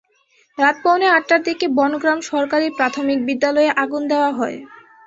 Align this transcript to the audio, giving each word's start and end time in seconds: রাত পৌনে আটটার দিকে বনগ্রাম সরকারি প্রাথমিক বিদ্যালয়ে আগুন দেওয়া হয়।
রাত 0.57 0.75
পৌনে 0.83 1.07
আটটার 1.09 1.41
দিকে 1.47 1.65
বনগ্রাম 1.77 2.19
সরকারি 2.31 2.67
প্রাথমিক 2.77 3.19
বিদ্যালয়ে 3.27 3.69
আগুন 3.83 4.01
দেওয়া 4.11 4.31
হয়। 4.31 4.57